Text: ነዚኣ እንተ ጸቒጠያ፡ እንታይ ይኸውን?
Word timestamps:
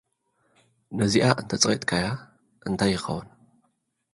ነዚኣ 0.97 1.23
እንተ 1.39 1.51
ጸቒጠያ፡ 1.61 2.05
እንታይ 2.65 2.91
ይኸውን? 2.95 3.27